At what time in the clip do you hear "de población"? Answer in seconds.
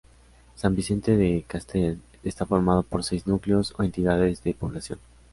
4.43-4.97